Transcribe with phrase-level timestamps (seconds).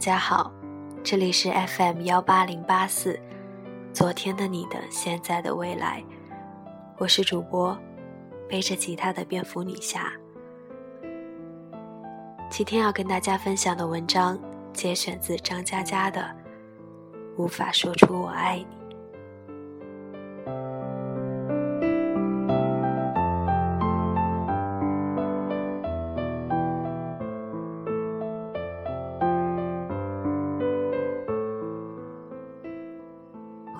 [0.00, 0.50] 大家好，
[1.04, 3.20] 这里是 FM 幺八零八四，
[3.92, 6.02] 昨天的你的现在的未来，
[6.96, 7.78] 我是主播
[8.48, 10.10] 背着吉他的蝙蝠女侠。
[12.48, 14.38] 今天要跟大家分享的文章，
[14.72, 16.22] 节选自张嘉佳的
[17.36, 18.64] 《无法说出我爱你》。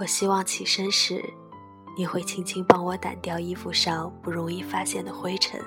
[0.00, 1.22] 我希望起身时，
[1.94, 5.60] 你会轻轻帮我掸掉衣服上不容易发现的灰尘。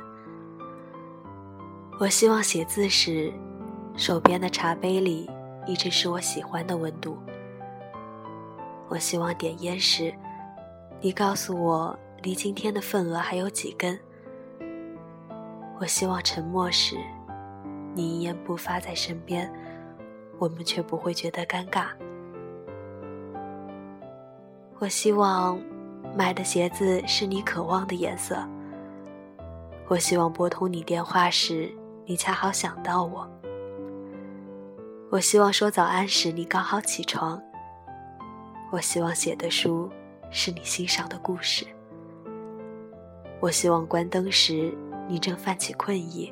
[2.00, 3.32] 我希望写字时，
[3.96, 5.30] 手边的茶杯里
[5.68, 7.16] 一直是我喜欢的温度。
[8.90, 10.12] 我希望点烟时，
[11.00, 14.00] 你告诉我离今天的份额还有几根。
[15.80, 16.98] 我希望沉默时，
[17.94, 19.48] 你一言不发在身边，
[20.40, 21.90] 我们却不会觉得尴尬。
[24.84, 25.58] 我希望
[26.14, 28.46] 买的鞋子是你渴望的颜色。
[29.88, 31.72] 我希望拨通你电话时，
[32.06, 33.26] 你恰好想到我。
[35.10, 37.42] 我希望说早安时，你刚好起床。
[38.74, 39.90] 我希望写的书
[40.32, 41.66] 是你欣赏的故事。
[43.40, 46.30] 我希望关灯时，你正泛起困意。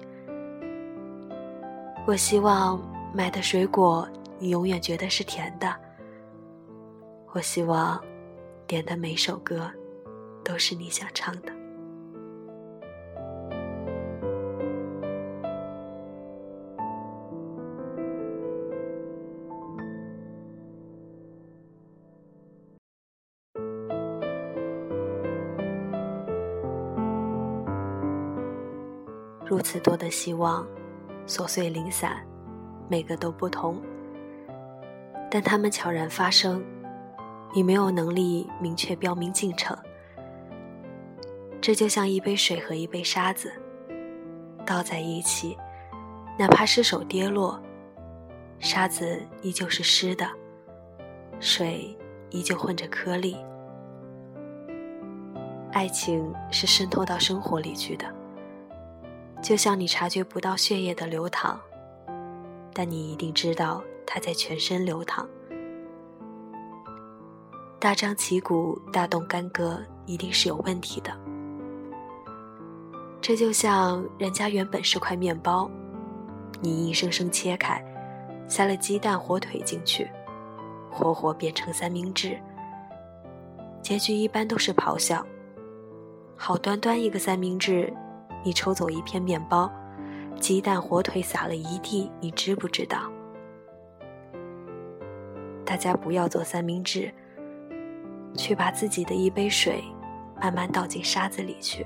[2.06, 2.78] 我希望
[3.14, 4.06] 买的水果，
[4.40, 5.74] 你永远觉得是甜的。
[7.32, 7.98] 我希望。
[8.72, 9.69] 点的每首歌，
[10.45, 11.52] 都是你想唱的。
[29.45, 30.66] 如此多的希望，
[31.27, 32.26] 琐碎零散，
[32.87, 33.81] 每个都不同，
[35.30, 36.64] 但它们悄然发生。
[37.54, 39.78] 你没有能力明确标明进程，
[41.60, 43.52] 这就像一杯水和一杯沙子
[44.66, 45.58] 倒在一起，
[46.40, 47.61] 哪怕失手跌落，
[48.60, 50.26] 沙子依旧是湿的，
[51.42, 51.98] 水
[52.30, 53.36] 依旧混着颗粒。
[55.73, 58.06] 爱情是渗透到生活里去的，
[59.42, 61.60] 就像你察觉不到血液的流淌，
[62.73, 65.28] 但你一定知道它在全身流淌。
[67.81, 71.11] 大张旗鼓、大动干戈，一定是有问题的。
[73.19, 75.67] 这就像人家原本是块面包，
[76.61, 77.83] 你硬生生切开，
[78.47, 80.08] 塞了鸡蛋、火腿进去，
[80.92, 82.39] 活活变成三明治。
[83.81, 85.25] 结局一般都是咆哮。
[86.36, 87.92] 好端端一个三明治，
[88.43, 89.67] 你抽走一片面包，
[90.39, 93.11] 鸡蛋、火腿撒了一地，你知不知道？
[95.65, 97.11] 大家不要做三明治。
[98.36, 99.83] 去把自己的一杯水
[100.42, 101.86] 慢慢倒进沙子里去。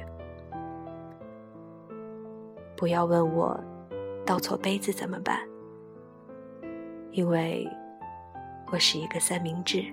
[2.75, 3.59] 不要问我
[4.25, 5.39] 倒错杯子怎么办，
[7.11, 7.67] 因为
[8.71, 9.85] 我是一个三明治。